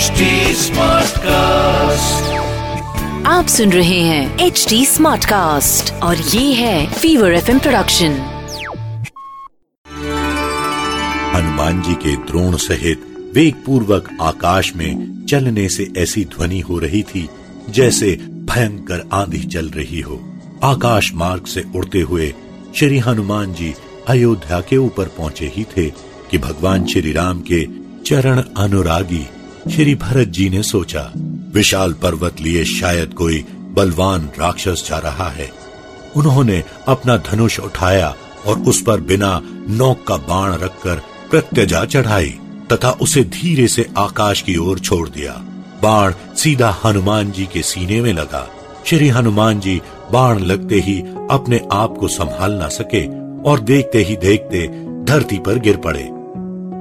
HD 0.00 0.26
Smartcast. 0.58 2.28
आप 3.26 3.46
सुन 3.54 3.72
रहे 3.72 3.98
हैं 4.00 4.38
एच 4.46 4.64
डी 4.68 4.84
स्मार्ट 4.86 5.24
कास्ट 5.28 5.92
और 6.02 6.16
ये 6.34 6.52
है 6.54 6.86
Fever 6.92 7.32
F 7.34 7.50
production 7.58 8.12
Hanuman 11.34 11.82
ji 11.86 11.94
के 12.04 12.14
द्रोण 12.26 12.56
सहित 12.66 13.02
वेग 13.34 13.54
पूर्वक 13.66 14.08
आकाश 14.22 14.72
में 14.76 15.24
चलने 15.30 15.68
से 15.76 15.88
ऐसी 16.02 16.24
ध्वनि 16.36 16.60
हो 16.68 16.78
रही 16.84 17.02
थी 17.14 17.28
जैसे 17.78 18.14
भयंकर 18.52 19.04
आंधी 19.20 19.42
चल 19.56 19.68
रही 19.74 20.00
हो 20.08 20.20
आकाश 20.64 21.12
मार्ग 21.24 21.46
से 21.54 21.64
उड़ते 21.76 22.00
हुए 22.10 22.32
श्री 22.78 22.98
हनुमान 23.08 23.52
जी 23.60 23.74
अयोध्या 24.08 24.60
के 24.70 24.76
ऊपर 24.86 25.08
पहुँचे 25.18 25.52
ही 25.56 25.64
थे 25.76 25.88
कि 26.30 26.38
भगवान 26.38 26.86
श्री 26.94 27.12
राम 27.12 27.40
के 27.50 27.64
चरण 28.06 28.42
अनुरागी 28.64 29.26
श्री 29.68 29.94
भरत 29.94 30.28
जी 30.28 30.50
ने 30.50 30.62
सोचा, 30.62 31.12
विशाल 31.54 31.92
पर्वत 31.92 32.40
लिए 32.40 32.64
शायद 32.64 33.14
कोई 33.14 33.44
बलवान 33.52 34.30
राक्षस 34.38 34.86
जा 34.88 34.98
रहा 34.98 35.28
है। 35.28 35.50
उन्होंने 36.16 36.64
अपना 36.88 37.16
धनुष 37.16 37.60
उठाया 37.60 38.14
और 38.46 38.58
उस 38.58 38.82
पर 38.82 39.00
बिना 39.00 39.40
नोक 39.68 40.06
का 40.06 40.16
बाण 40.16 40.52
रखकर 40.52 41.02
प्रत्यजा 41.30 41.84
चढ़ाई 41.84 42.38
तथा 42.72 42.90
उसे 42.90 43.24
धीरे 43.24 43.68
से 43.68 43.86
आकाश 43.98 44.42
की 44.42 44.56
ओर 44.56 44.78
छोड़ 44.78 45.08
दिया। 45.08 45.32
बाण 45.82 46.12
सीधा 46.36 46.76
हनुमान 46.84 47.30
जी 47.30 47.46
के 47.46 47.62
सीने 47.62 48.00
में 48.00 48.12
लगा। 48.12 48.50
श्री 48.86 49.08
हनुमान 49.08 49.60
जी 49.60 49.80
बाण 50.12 50.38
लगते 50.38 50.74
ही 50.74 51.00
अपने 51.30 51.68
आप 51.72 51.96
को 52.00 52.08
संभाल 52.08 52.52
ना 52.52 52.68
सके 52.68 53.06
और 53.42 53.60
देखते 53.60 54.02
ही 54.02 54.16
देखते 54.16 54.68
धरती 55.04 55.38
पर 55.38 55.58
गिर 55.58 55.76
पड़े। 55.76 56.08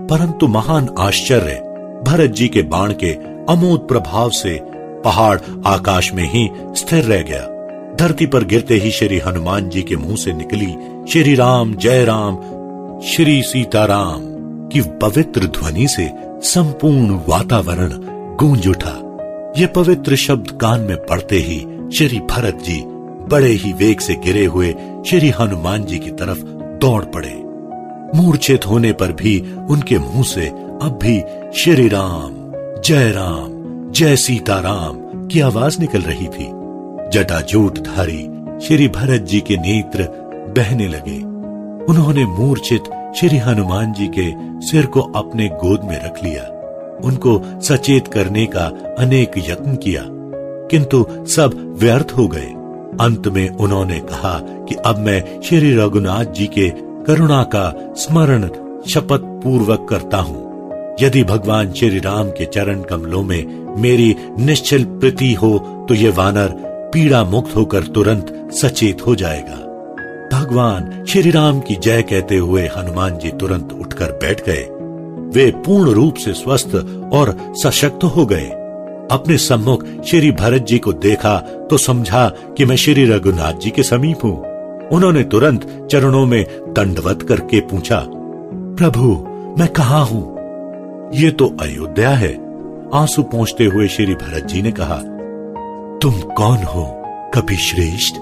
परंतु 0.10 0.48
महान 0.48 0.90
आश्चर्य 1.00 1.66
भरत 2.04 2.30
जी 2.30 2.48
के 2.48 2.62
बाण 2.62 2.94
के 2.94 3.14
अमोद 3.54 3.80
प्रभाव 3.80 4.30
से 4.30 4.60
पहाड़ 5.06 5.40
आकाश 5.66 6.14
में 6.14 6.24
ही 6.24 6.50
स्थिर 6.76 7.04
रह 7.04 7.22
गया। 7.22 7.96
धरती 7.96 8.26
पर 8.26 8.44
गिरते 8.44 8.76
ही 8.76 8.92
श्री 8.92 9.20
हनुमान 9.20 9.70
जी 9.70 9.82
के 9.82 9.96
मुँह 9.96 10.16
से 10.16 10.34
निकली 10.34 10.76
श्री 11.12 11.36
राम, 11.36 11.76
जय 11.76 12.06
राम, 12.06 12.36
श्री 13.02 13.42
सीताराम 13.42 14.22
की 14.70 14.82
पवित्र 14.82 15.48
ध्वनि 15.48 15.88
से 15.88 16.10
संपूर्ण 16.44 17.20
वातावरण 17.28 17.94
गूंज 18.36 18.68
उठा। 18.68 18.96
ये 19.58 19.68
पवित्र 19.68 20.16
शब्द 20.16 20.52
कान 20.52 20.80
में 20.80 20.98
पड़ते 21.06 21.36
ही 21.36 21.60
श्री 21.98 22.20
भरत 22.20 22.56
जी 22.56 22.84
बड़े 23.32 23.52
ही 23.52 23.74
वेग 23.74 24.00
से 24.00 24.16
गिरे 24.16 24.46
हुए 24.46 24.72
श्री 25.08 25.30
हनुमान 25.30 25.84
जी 25.84 26.00
की 26.00 26.12
तरफ़ 26.12 26.44
दौड़ 26.82 27.04
पड़े। 27.06 27.36
मूर्छित 28.16 28.68
होने 28.68 28.92
पर 28.94 29.12
भी 29.12 29.40
उनके 29.70 30.00
मुँह 30.00 30.24
से 30.24 30.52
अब 30.82 31.00
भी 31.04 31.24
श्री 31.58 31.88
राम, 31.88 32.32
जय 32.82 33.12
राम, 33.12 33.48
जय 33.92 34.16
सीताराम 34.16 35.28
की 35.28 35.40
आवाज़ 35.40 35.80
निकल 35.80 36.02
रही 36.02 36.28
थी। 36.28 36.46
जटाजूट 37.10 37.80
धारी 37.80 38.30
श्री 38.68 38.88
भरत 38.88 39.22
जी 39.22 39.42
के 39.42 39.58
नेत्र 39.58 40.04
बहने 40.58 40.88
लगे। 40.88 41.18
उन्होंने 41.86 42.26
मूर्छित 42.26 43.14
श्री 43.20 43.38
हनुमान 43.38 43.94
जी 43.94 44.08
के 44.08 44.34
सिर 44.68 44.86
को 44.86 45.00
अपने 45.02 45.48
गोद 45.48 45.84
में 45.84 46.06
रख 46.06 46.24
लिया। 46.24 46.44
उनको 47.06 47.62
सचेत 47.62 48.08
करने 48.08 48.46
का 48.46 48.66
अनेक 49.00 49.32
यत्न 49.38 49.76
किया। 49.76 50.04
किंतु 50.72 51.06
सब 51.12 51.76
व्यर्थ 51.80 52.14
हो 52.18 52.28
गए। 52.28 52.54
अंत 53.02 53.28
में 53.28 53.50
उन्होंने 53.50 54.00
कहा 54.00 54.40
कि 54.42 54.76
अब 54.76 54.98
मैं 54.98 55.42
श्री 55.42 55.76
रघुनाथ 55.76 56.26
जी 56.26 56.48
के 56.48 56.70
करुणा 56.80 57.44
का 57.44 57.94
स्मरण 57.98 58.50
शपथ 58.88 59.20
पूर्वक 59.20 59.88
करता 59.90 60.18
हूँ। 60.18 60.49
यदि 61.02 61.24
भगवान 61.24 61.72
श्री 61.74 62.00
राम 62.00 62.30
के 62.30 62.46
चरण 62.46 62.82
कमलों 62.82 63.24
में 63.24 63.76
मेरी 63.82 64.16
निश्चल 64.40 64.84
प्रीति 65.00 65.34
हो 65.34 65.58
तो 65.90 65.94
ये 65.94 66.10
वानर 66.10 66.50
पीड़ा 66.94 67.24
मुक्त 67.24 67.56
होकर 67.56 67.84
तुरंत 67.88 68.34
सचेत 68.54 69.06
हो 69.08 69.16
जाएगा। 69.16 69.58
भगवान 70.34 71.06
श्री 71.06 71.32
राम 71.32 71.60
की 71.60 71.76
जय 71.76 72.02
कहते 72.02 72.38
हुए 72.38 72.68
हनुमान 72.68 73.18
जी 73.18 73.32
तुरंत 73.32 73.74
उठकर 73.74 74.12
बैठ 74.22 74.46
गए। 74.46 74.68
वे 75.34 75.50
पूर्ण 75.66 75.92
रूप 75.92 76.16
से 76.16 76.34
स्वस्थ 76.34 76.76
और 77.14 77.36
सशक्त 77.64 78.04
हो 78.06 78.26
गए। 78.26 78.50
अपने 79.12 79.38
सम्मुख 79.38 79.86
श्री 80.06 80.32
भरत 80.32 80.62
जी 80.62 80.78
को 80.80 80.94
देखा 80.94 81.38
तो 81.70 81.78
समझा 81.78 82.28
कि 82.58 82.66
मैं 82.66 82.76
श्री 82.76 83.06
रघुनाथ 83.06 83.54
जी 83.54 83.70
के 83.70 83.84
समीप 83.84 84.24
हूँ। 84.24 84.38
उन्होंने 84.90 85.24
तुरंत 85.24 85.68
चरणों 85.92 86.26
में 86.26 86.44
दंडवत 86.70 87.22
करके 87.22 87.60
पूछा, 87.62 88.04
प्रभु, 88.08 89.14
मैं 89.60 89.68
कहा 89.68 90.02
हूँ? 90.02 90.39
ये 91.14 91.32
तो 91.32 91.58
अयोध्या 91.62 92.10
है। 92.10 92.34
आँसू 92.94 93.24
पहुँचते 93.24 93.66
हुए 93.66 93.88
श्री 93.88 94.16
भरत 94.16 94.44
जी 94.44 94.62
ने 94.62 94.72
कहा, 94.72 94.96
तुम 96.02 96.12
कौन 96.12 96.58
हो, 96.58 97.04
कभी 97.36 97.56
श्रेष्ठ? 97.56 98.16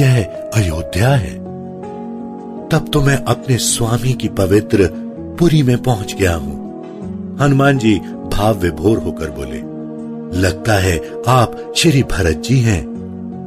यह 0.00 0.24
अयोध्या 0.54 1.08
है। 1.08 1.34
तब 2.68 2.90
तो 2.92 3.02
मैं 3.02 3.16
अपने 3.16 3.58
स्वामी 3.58 4.12
की 4.12 4.28
पवित्र 4.28 4.88
पुरी 5.38 5.62
में 5.62 5.82
पहुँच 5.82 6.14
गया 6.14 6.34
हूँ। 6.34 6.84
हनुमान 7.40 7.78
जी 7.78 7.98
भाव 8.32 8.58
विभोर 8.58 8.98
होकर 8.98 9.30
बोले, 9.30 9.58
लगता 10.40 10.72
है 10.72 10.98
आप 11.28 11.72
श्री 11.76 12.02
भरत 12.02 12.36
जी 12.36 12.58
हैं। 12.58 12.82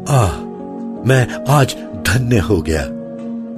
आह, 0.10 0.42
मैं 1.10 1.46
आज 1.50 1.76
धन्य 2.08 2.38
हो 2.38 2.62
गया। 2.62 2.88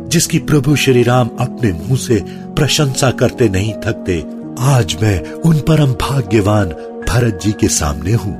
जिसकी 0.09 0.39
प्रभु 0.39 0.75
श्री 0.75 1.03
राम 1.03 1.29
अपने 1.39 1.71
मुँह 1.71 1.95
से 1.95 2.23
प्रशंसा 2.29 3.11
करते 3.11 3.49
नहीं 3.49 3.73
थकते 3.73 4.34
आज 4.59 4.95
मैं 5.01 5.31
उन 5.41 5.59
परम 5.59 5.93
भाग्यवान 5.93 6.69
भरत 7.09 7.39
जी 7.43 7.51
के 7.51 7.67
सामने 7.67 8.13
हूँ। 8.13 8.33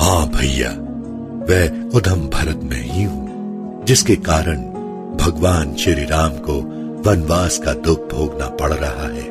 हाँ 0.00 0.26
भैया 0.28 0.70
वह 1.48 1.96
उधम 1.96 2.20
भरत 2.28 2.60
में 2.62 2.80
ही 2.82 3.02
हूँ 3.02 3.84
जिसके 3.84 4.16
कारण 4.16 4.56
भगवान 5.16 5.74
श्री 5.74 6.04
राम 6.04 6.30
को 6.30 6.58
वनवास 7.02 7.58
का 7.58 7.72
दुख 7.72 7.98
भोगना 8.12 8.46
पड़ 8.46 8.72
रहा 8.72 9.08
है। 9.08 9.28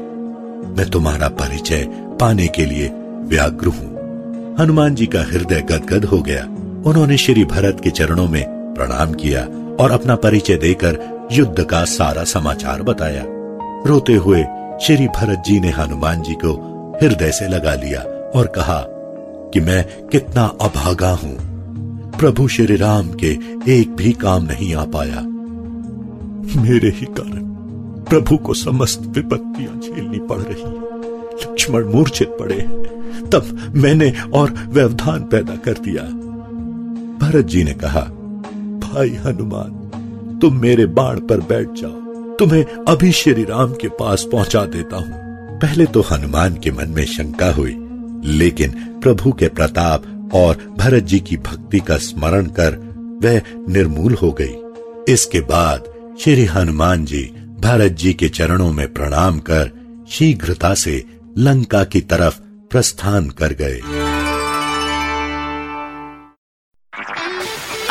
मैं 0.75 0.89
तुम्हारा 0.89 1.29
परिचय 1.29 1.87
पाने 2.19 2.47
के 2.47 2.65
लिए 2.65 2.89
व्याग्र 3.27 3.67
हूँ। 3.67 4.55
हनुमान 4.59 4.95
जी 4.95 5.05
का 5.05 5.21
हृदय 5.21 5.61
गदगद 5.61 6.05
हो 6.05 6.21
गया। 6.21 6.43
उन्होंने 6.89 7.17
श्री 7.17 7.45
भरत 7.45 7.79
के 7.83 7.89
चरणों 7.91 8.27
में 8.27 8.43
प्रणाम 8.75 9.13
किया 9.13 9.45
और 9.83 9.91
अपना 9.91 10.15
परिचय 10.15 10.57
देकर 10.57 10.99
युद्ध 11.31 11.63
का 11.63 11.85
सारा 11.85 12.23
समाचार 12.23 12.81
बताया। 12.81 13.23
रोते 13.87 14.13
हुए 14.13 14.43
श्री 14.81 15.07
भरत 15.07 15.43
जी 15.47 15.59
ने 15.59 15.69
हनुमान 15.69 16.21
जी 16.21 16.33
को 16.33 16.51
हृदय 17.01 17.31
से 17.31 17.47
लगा 17.47 17.73
लिया 17.75 17.99
और 18.35 18.47
कहा 18.47 18.81
कि 19.53 19.59
मैं 19.59 19.83
कितना 20.09 20.43
अभागा 20.61 21.11
हूँ। 21.13 21.35
प्रभु 22.19 22.47
श्री 22.47 22.75
राम 22.75 23.11
के 23.13 23.31
एक 23.71 23.95
भी 23.95 24.11
काम 24.13 24.43
नहीं 24.43 24.73
आ 24.75 24.85
पाया। 24.85 25.21
मेरे 26.61 26.89
ही 26.89 27.05
कारण 27.19 27.43
प्रभु 28.03 28.37
को 28.37 28.53
समस्त 28.53 29.01
विपत्तियाँ 29.07 29.79
झेलनी 29.79 30.19
पड़ 30.19 30.41
रही 30.41 30.63
लक्ष्मण 31.43 31.85
मूर्छित 31.85 32.37
पड़े 32.39 32.59
तब 33.27 33.71
मैंने 33.75 34.13
और 34.33 34.53
व्यवधान 34.67 35.23
पैदा 35.23 35.55
कर 35.55 35.77
दिया। 35.79 36.03
भरत 37.19 37.45
जी 37.45 37.63
ने 37.63 37.73
कहा, 37.73 38.01
भाई 38.79 39.09
हनुमान, 39.25 40.39
तुम 40.41 40.61
मेरे 40.61 40.85
बाण 40.85 41.19
पर 41.19 41.41
बैठ 41.41 41.67
जाओ। 41.71 42.04
तुम्हें 42.39 42.63
अभी 42.87 43.11
श्री 43.11 43.43
राम 43.43 43.73
के 43.73 43.87
पास 43.89 44.27
पहुँचा 44.31 44.65
देता 44.65 44.97
हूँ। 44.97 45.59
पहले 45.59 45.85
तो 45.85 46.01
हनुमान 46.01 46.55
के 46.55 46.71
मन 46.71 46.89
में 46.89 47.05
शंका 47.05 47.51
हुई, 47.51 47.75
लेकिन 48.37 48.71
प्रभु 49.03 49.31
के 49.31 49.47
प्रताप 49.49 50.31
और 50.33 50.57
भरत 50.77 51.03
जी 51.03 51.19
की 51.19 51.37
भक्ति 51.37 51.79
का 51.79 51.97
स्मरण 51.97 52.45
कर 52.59 52.75
वह 53.23 53.41
निर्मूल 53.69 54.13
हो 54.13 54.31
गई। 54.41 55.13
इसके 55.13 55.39
बाद 55.41 55.83
श्री 56.19 56.45
हनुमान 56.45 57.05
जी 57.05 57.23
भरत 57.59 57.91
जी 57.91 58.13
के 58.13 58.29
चरणों 58.29 58.71
में 58.71 58.87
प्रणाम 58.93 59.39
कर 59.39 59.71
शीघ्रता 60.09 60.73
से 60.73 61.03
लंका 61.37 61.83
की 61.83 62.01
तरफ़ 62.01 62.39
प्रस्थान 62.71 63.29
कर 63.29 63.53
गए। 63.53 63.79